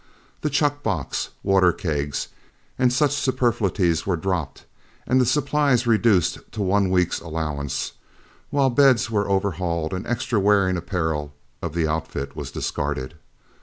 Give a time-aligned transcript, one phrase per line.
[0.41, 2.29] The chuck box, water kegs,
[2.79, 4.65] and such superfluities were dropped,
[5.05, 7.91] and the supplies reduced to one week's allowance,
[8.49, 13.13] while beds were overhauled and extra wearing apparel of the outfit was discarded.